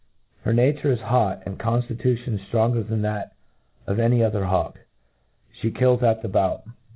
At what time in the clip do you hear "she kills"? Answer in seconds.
5.51-6.01